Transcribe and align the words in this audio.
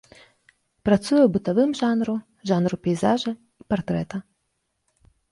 Працуе 0.87 1.17
ў 1.23 1.29
бытавым 1.35 1.71
жанру, 1.81 2.15
жанру 2.51 2.77
пейзажа 2.87 3.33
і 3.35 3.63
партрэта. 3.75 4.15